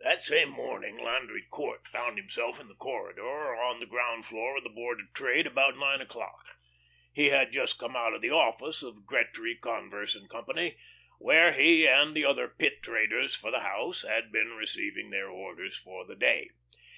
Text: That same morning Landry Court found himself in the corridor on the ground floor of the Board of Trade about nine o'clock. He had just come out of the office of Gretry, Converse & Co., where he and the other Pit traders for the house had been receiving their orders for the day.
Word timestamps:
That 0.00 0.22
same 0.22 0.50
morning 0.50 0.98
Landry 1.02 1.40
Court 1.50 1.88
found 1.88 2.18
himself 2.18 2.60
in 2.60 2.68
the 2.68 2.74
corridor 2.74 3.56
on 3.58 3.80
the 3.80 3.86
ground 3.86 4.26
floor 4.26 4.58
of 4.58 4.62
the 4.62 4.68
Board 4.68 5.00
of 5.00 5.14
Trade 5.14 5.46
about 5.46 5.78
nine 5.78 6.02
o'clock. 6.02 6.58
He 7.14 7.30
had 7.30 7.50
just 7.50 7.78
come 7.78 7.96
out 7.96 8.12
of 8.12 8.20
the 8.20 8.28
office 8.28 8.82
of 8.82 9.06
Gretry, 9.06 9.56
Converse 9.58 10.18
& 10.28 10.28
Co., 10.28 10.70
where 11.18 11.52
he 11.54 11.88
and 11.88 12.14
the 12.14 12.26
other 12.26 12.46
Pit 12.46 12.82
traders 12.82 13.34
for 13.34 13.50
the 13.50 13.60
house 13.60 14.02
had 14.02 14.30
been 14.30 14.50
receiving 14.50 15.08
their 15.08 15.30
orders 15.30 15.78
for 15.78 16.04
the 16.04 16.14
day. 16.16 16.50